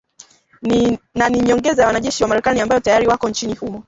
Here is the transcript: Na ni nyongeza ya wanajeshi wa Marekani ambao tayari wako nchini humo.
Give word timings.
Na 1.15 1.29
ni 1.29 1.41
nyongeza 1.41 1.81
ya 1.81 1.87
wanajeshi 1.87 2.23
wa 2.23 2.29
Marekani 2.29 2.61
ambao 2.61 2.79
tayari 2.79 3.07
wako 3.07 3.29
nchini 3.29 3.55
humo. 3.55 3.79